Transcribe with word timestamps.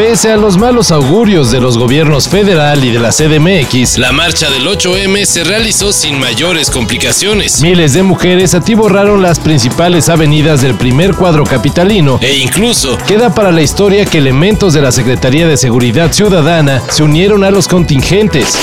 Pese 0.00 0.32
a 0.32 0.38
los 0.38 0.56
malos 0.56 0.92
augurios 0.92 1.50
de 1.50 1.60
los 1.60 1.76
gobiernos 1.76 2.26
federal 2.26 2.82
y 2.82 2.90
de 2.90 2.98
la 2.98 3.10
CDMX, 3.10 3.98
La 3.98 4.12
marcha 4.12 4.48
del 4.48 4.66
8M 4.66 5.26
se 5.26 5.44
realizó 5.44 5.92
sin 5.92 6.18
mayores 6.18 6.70
complicaciones 6.70 7.60
miles 7.60 7.92
de 7.92 8.02
mujeres 8.02 8.54
atiborraron 8.54 9.20
las 9.20 9.38
principales 9.38 10.08
avenidas 10.08 10.62
del 10.62 10.74
primer 10.74 11.14
cuadro 11.14 11.44
capitalino. 11.44 12.18
e 12.22 12.38
incluso 12.38 12.96
Queda 13.06 13.34
para 13.34 13.52
la 13.52 13.60
historia 13.60 14.06
que 14.06 14.16
elementos 14.16 14.72
de 14.72 14.80
la 14.80 14.90
Secretaría 14.90 15.46
de 15.46 15.58
Seguridad 15.58 16.10
Ciudadana 16.14 16.80
se 16.88 17.02
unieron 17.02 17.44
a 17.44 17.50
los 17.50 17.68
contingentes. 17.68 18.56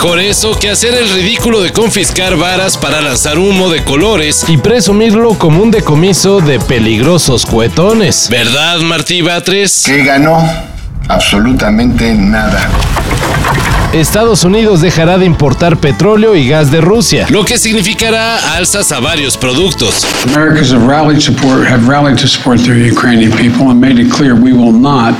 Mejor 0.00 0.20
eso 0.20 0.56
que 0.56 0.70
hacer 0.70 0.94
el 0.94 1.10
ridículo 1.10 1.60
de 1.60 1.72
confiscar 1.72 2.36
varas 2.36 2.76
para 2.76 3.00
lanzar 3.00 3.36
humo 3.36 3.68
de 3.68 3.82
colores. 3.82 4.44
y 4.46 4.56
presumirlo 4.56 5.34
como 5.34 5.60
un 5.60 5.72
decomiso 5.72 6.40
de 6.40 6.60
peligrosos 6.60 7.44
cuetones. 7.44 8.28
¿Verdad, 8.30 8.78
Martí 8.82 9.22
Batres? 9.22 9.82
que 9.84 10.04
ganó 10.04 10.38
absolutamente 11.08 12.14
nada. 12.14 12.70
Estados 13.92 14.44
Unidos 14.44 14.82
dejará 14.82 15.18
de 15.18 15.24
importar 15.24 15.78
petróleo 15.78 16.36
y 16.36 16.46
gas 16.48 16.70
de 16.70 16.80
Rusia. 16.80 17.26
Lo 17.30 17.44
que 17.44 17.58
significará 17.58 18.54
alzas 18.54 18.92
a 18.92 19.00
varios 19.00 19.36
productos. 19.36 20.06
Americans 20.32 20.70
have 20.70 20.86
rallied 20.86 21.20
support 21.20 21.66
have 21.66 21.88
rallied 21.88 22.16
to 22.20 22.28
support 22.28 22.60
their 22.60 22.76
Ukrainian 22.76 23.32
people 23.32 23.70
and 23.70 23.80
made 23.80 24.00
it 24.00 24.12
clear 24.12 24.34
we 24.34 24.52
will 24.52 24.72
not 24.78 25.14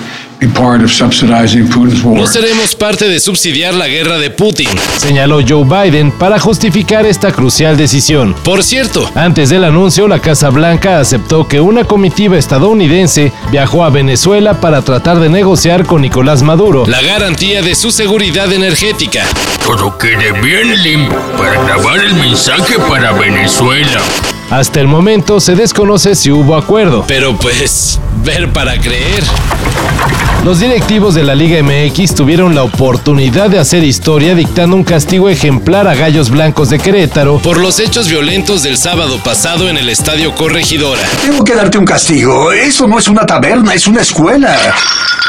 No 2.20 2.26
seremos 2.26 2.74
parte 2.76 3.08
de 3.08 3.18
subsidiar 3.18 3.74
la 3.74 3.88
guerra 3.88 4.18
de 4.18 4.30
Putin. 4.30 4.68
Señaló 4.96 5.40
Joe 5.46 5.64
Biden 5.64 6.12
para 6.12 6.38
justificar 6.38 7.06
esta 7.06 7.32
crucial 7.32 7.76
decisión. 7.76 8.34
Por 8.44 8.62
cierto, 8.62 9.10
Antes 9.14 9.50
del 9.50 9.64
anuncio, 9.64 10.06
la 10.06 10.20
Casa 10.20 10.50
Blanca 10.50 11.00
aceptó 11.00 11.48
que 11.48 11.60
una 11.60 11.84
comitiva 11.84 12.38
estadounidense 12.38 13.32
viajó 13.50 13.84
a 13.84 13.90
Venezuela 13.90 14.60
para 14.60 14.82
tratar 14.82 15.18
de 15.18 15.28
negociar 15.28 15.84
con 15.84 16.02
Nicolás 16.02 16.42
Maduro. 16.42 16.86
la 16.86 17.02
garantía 17.02 17.62
de 17.62 17.74
su 17.74 17.90
seguridad 17.90 18.52
energética. 18.52 19.24
Todo 19.64 19.98
quede 19.98 20.32
bien 20.40 20.82
limpio 20.82 21.18
para 21.36 21.60
grabar 21.64 21.98
el 21.98 22.14
mensaje 22.14 22.78
para 22.88 23.12
Venezuela. 23.12 24.00
Hasta 24.50 24.80
el 24.80 24.88
momento 24.88 25.40
se 25.40 25.54
desconoce 25.54 26.14
si 26.14 26.30
hubo 26.30 26.56
acuerdo. 26.56 27.04
Pero 27.06 27.36
pues, 27.36 28.00
ver 28.24 28.50
para 28.50 28.80
creer. 28.80 29.22
Los 30.42 30.60
directivos 30.60 31.14
de 31.14 31.22
la 31.22 31.34
Liga 31.34 31.62
MX 31.62 32.14
tuvieron 32.14 32.54
la 32.54 32.62
oportunidad 32.62 33.50
de 33.50 33.58
hacer 33.58 33.84
historia 33.84 34.34
dictando 34.34 34.74
un 34.74 34.84
castigo 34.84 35.28
ejemplar 35.28 35.86
a 35.86 35.94
Gallos 35.94 36.30
Blancos 36.30 36.70
de 36.70 36.78
Querétaro 36.78 37.38
Por 37.38 37.58
los 37.58 37.78
hechos 37.80 38.08
violentos 38.08 38.62
del 38.62 38.78
sábado 38.78 39.18
pasado 39.22 39.68
en 39.68 39.76
el 39.76 39.90
Estadio 39.90 40.34
Corregidora. 40.34 41.02
Tengo 41.20 41.44
que 41.44 41.54
darte 41.54 41.76
un 41.76 41.84
castigo. 41.84 42.50
Eso 42.50 42.86
no 42.86 42.98
es 42.98 43.08
una 43.08 43.26
taberna, 43.26 43.74
es 43.74 43.86
una 43.86 44.00
escuela. 44.00 44.56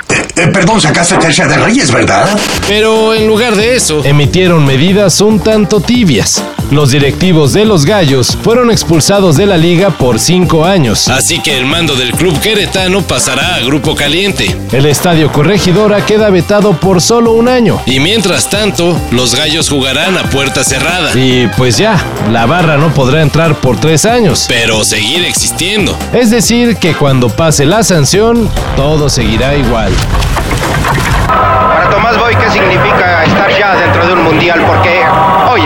Eh, 0.08 0.28
eh, 0.38 0.48
perdón, 0.48 0.80
sacaste 0.80 1.18
tercia 1.18 1.46
de 1.46 1.58
Reyes, 1.58 1.92
¿verdad? 1.92 2.30
Pero 2.70 3.14
en 3.14 3.28
lugar 3.28 3.58
de 3.58 3.76
eso, 3.76 4.02
emitieron 4.06 4.66
medidas 4.66 5.20
un 5.20 5.42
tanto 5.42 5.82
tibias. 5.82 6.42
Los 6.72 6.92
directivos 6.92 7.54
de 7.54 7.66
los 7.66 7.84
Gallos 7.84 8.38
fueron 8.44 8.70
expulsados 8.70 9.36
de 9.36 9.48
la 9.48 9.58
liga 9.58 9.90
por 9.90 10.20
cinco 10.20 10.66
años. 10.66 11.08
así 11.08 11.40
que 11.40 11.58
el 11.58 11.66
mando 11.66 11.96
del 11.96 12.12
club 12.12 12.40
queretano 12.40 13.02
pasará 13.02 13.56
a 13.56 13.60
Grupo 13.60 13.96
Caliente. 13.96 14.56
El 14.72 14.86
estadio 14.86 15.32
Corregidora 15.32 16.06
queda 16.06 16.30
vetado 16.30 16.74
por 16.74 17.02
solo 17.02 17.32
un 17.32 17.48
año. 17.48 17.82
Y 17.88 18.00
mientras 18.00 18.52
tanto, 18.52 18.96
los 19.10 19.34
gallos 19.34 19.68
jugarán 19.68 20.16
a 20.20 20.30
puerta 20.30 20.64
cerrada. 20.64 21.12
Y 21.16 21.48
pues 21.58 21.78
ya, 21.78 21.98
la 22.32 22.46
barra 22.46 22.78
no 22.78 22.94
podrá 22.94 23.24
entrar 23.24 23.56
por 23.56 23.80
tres 23.80 24.06
años. 24.06 24.46
Pero 24.48 24.84
seguir 24.84 25.26
existiendo. 25.26 25.98
Es 26.14 26.30
decir, 26.30 26.78
que 26.78 26.94
cuando 26.94 27.30
pase 27.30 27.66
la 27.66 27.82
sanción, 27.82 28.48
todo 28.76 29.10
seguirá 29.10 29.56
igual. 29.56 29.92
Para 31.28 31.90
Tomás 31.90 32.18
Boy, 32.18 32.36
¿qué 32.36 32.50
significa 32.52 33.24
estar 33.24 33.50
ya 33.58 33.76
dentro 33.76 34.06
de 34.06 34.14
un 34.14 34.24
mundial? 34.24 34.64
Porque 34.66 35.02
hoy 35.52 35.59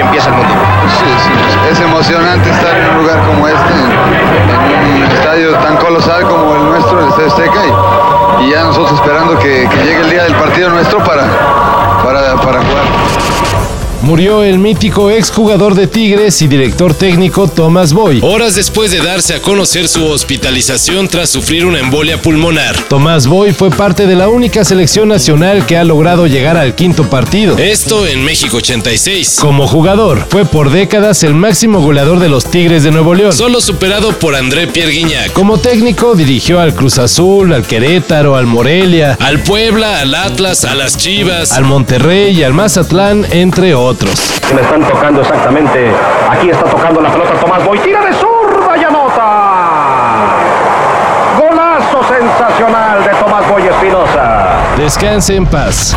esperando 9.14 9.40
que, 9.40 9.68
llegue 9.84 10.02
el 10.02 10.10
día 10.10 10.24
del 10.24 10.36
partido 10.36 10.70
nuestro 10.70 10.98
para, 11.04 11.24
para, 12.04 12.36
para 12.42 12.62
jugar. 12.64 13.83
Murió 14.04 14.44
el 14.44 14.60
mítico 14.60 15.10
exjugador 15.10 15.76
de 15.76 15.88
Tigres 15.88 16.42
y 16.42 16.48
director 16.48 16.94
técnico 16.94 17.48
Thomas 17.48 17.94
Boy. 17.94 18.20
Horas 18.22 18.54
después 18.54 18.92
de 18.92 19.00
darse 19.00 19.34
a 19.34 19.42
conocer 19.42 19.88
su 19.88 20.06
hospitalización 20.06 21.08
tras 21.08 21.30
sufrir 21.30 21.66
una 21.66 21.80
embolia 21.80 22.22
pulmonar. 22.22 22.76
Tomás 22.90 23.28
Boy 23.28 23.54
fue 23.54 23.70
parte 23.70 24.06
de 24.06 24.18
la 24.18 24.28
única 24.28 24.66
selección 24.66 25.08
nacional 25.08 25.66
que 25.66 25.78
ha 25.78 25.86
logrado 25.86 26.28
llegar 26.28 26.58
al 26.58 26.76
quinto 26.76 27.10
partido. 27.10 27.58
Esto 27.58 28.06
en 28.06 28.26
México 28.26 28.58
86. 28.58 29.38
Como 29.40 29.68
jugador, 29.68 30.26
fue 30.30 30.44
por 30.44 30.70
décadas 30.70 31.24
el 31.24 31.34
máximo 31.34 31.80
goleador 31.80 32.20
de 32.20 32.28
los 32.28 32.44
Tigres 32.44 32.84
de 32.84 32.92
Nuevo 32.92 33.16
León. 33.16 33.32
Solo 33.32 33.62
superado 33.62 34.12
por 34.20 34.36
André 34.36 34.68
Pierre 34.68 34.92
Guignac. 34.92 35.32
Como 35.32 35.60
técnico 35.60 36.14
dirigió 36.14 36.60
al 36.60 36.76
Cruz 36.76 36.98
Azul, 36.98 37.54
al 37.54 37.66
Querétaro, 37.66 38.36
al 38.36 38.48
Morelia, 38.48 39.18
Al 39.22 39.40
Puebla, 39.44 40.02
al 40.02 40.14
Atlas, 40.14 40.66
a 40.66 40.76
las 40.76 40.98
Chivas. 40.98 41.54
al 41.54 41.64
Monterrey 41.64 42.38
y 42.38 42.44
al 42.44 42.54
Mazatlán, 42.54 43.26
entre 43.32 43.74
otros. 43.74 43.93
Le 44.56 44.62
están 44.62 44.84
tocando 44.84 45.22
exactamente. 45.22 45.92
Aquí 46.30 46.50
está 46.50 46.66
tocando 46.66 47.02
la 47.02 47.12
pelota 47.12 47.34
Tomás 47.40 47.64
Boy. 47.64 47.80
Tira 47.80 48.02
de 48.02 48.14
zurda 48.14 48.78
y 48.78 48.84
anota. 48.84 50.26
Golazo 51.40 52.02
sensacional 52.08 53.04
de 53.04 53.10
Tomás 53.12 53.50
Boy 53.50 53.64
Espinosa. 53.68 54.58
Descanse 54.78 55.36
en 55.36 55.46
paz. 55.46 55.96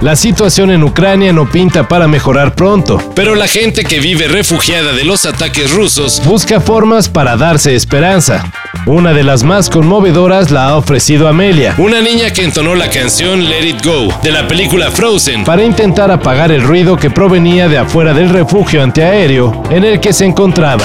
La 0.00 0.14
situación 0.14 0.70
en 0.70 0.84
Ucrania 0.84 1.32
no 1.32 1.50
pinta 1.50 1.88
para 1.88 2.06
mejorar 2.06 2.54
pronto. 2.54 2.98
Pero 3.14 3.34
la 3.34 3.48
gente 3.48 3.84
que 3.84 3.98
vive 3.98 4.28
refugiada 4.28 4.92
de 4.92 5.04
los 5.04 5.24
ataques 5.24 5.72
rusos 5.72 6.22
Busca 6.24 6.60
formas 6.60 7.08
para 7.08 7.36
darse 7.36 7.74
esperanza. 7.74 8.44
Una 8.86 9.12
de 9.12 9.24
las 9.24 9.42
más 9.42 9.68
conmovedoras 9.68 10.52
la 10.52 10.68
ha 10.68 10.76
ofrecido 10.76 11.26
Amelia, 11.26 11.74
Una 11.76 12.00
niña 12.00 12.32
que 12.32 12.44
entonó 12.44 12.76
la 12.76 12.88
canción 12.88 13.48
Let 13.48 13.66
It 13.66 13.84
Go 13.84 14.14
de 14.22 14.30
la 14.30 14.46
película 14.46 14.92
Frozen. 14.92 15.42
para 15.42 15.64
intentar 15.64 16.08
apagar 16.12 16.52
el 16.52 16.62
ruido 16.62 16.96
que 16.96 17.10
provenía 17.10 17.66
de 17.66 17.78
afuera 17.78 18.14
del 18.14 18.28
refugio 18.28 18.80
antiaéreo 18.84 19.64
en 19.70 19.82
el 19.82 19.98
que 19.98 20.12
se 20.12 20.24
encontraba. 20.24 20.84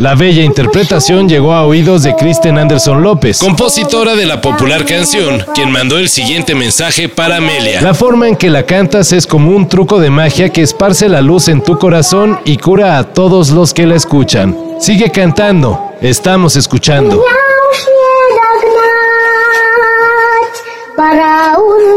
La 0.00 0.14
bella 0.14 0.42
interpretación 0.42 1.28
llegó 1.28 1.54
a 1.54 1.64
oídos 1.64 2.02
de 2.02 2.14
Kristen 2.14 2.58
Anderson 2.58 3.02
López. 3.02 3.38
Compositora 3.38 4.14
de 4.14 4.26
la 4.26 4.40
popular 4.40 4.84
canción, 4.84 5.42
quien 5.54 5.70
mandó 5.70 5.98
el 5.98 6.08
siguiente 6.08 6.54
mensaje 6.54 7.08
para 7.08 7.36
Amelia. 7.36 7.80
La 7.80 7.94
forma 7.94 8.28
en 8.28 8.36
que 8.36 8.50
la 8.50 8.64
cantas 8.64 9.12
es 9.12 9.26
como 9.26 9.52
un 9.52 9.68
truco 9.68 9.98
de 9.98 10.10
magia 10.10 10.50
que 10.50 10.62
esparce 10.62 11.08
la 11.08 11.22
luz 11.22 11.48
en 11.48 11.62
tu 11.62 11.78
corazón 11.78 12.40
y 12.44 12.58
cura 12.58 12.98
a 12.98 13.04
todos 13.04 13.50
los 13.50 13.72
que 13.72 13.86
la 13.86 13.96
escuchan. 13.96 14.56
Sigue 14.78 15.10
cantando, 15.10 15.92
estamos 16.00 16.56
escuchando. 16.56 17.22
Меня 20.98 21.58
уж 21.58 21.82
не 21.82 21.96